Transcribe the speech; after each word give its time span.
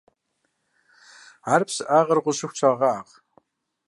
Ар 1.53 1.61
псыӏагъэр 1.67 2.19
гъущыху 2.23 2.55
щагъагъ. 2.57 3.09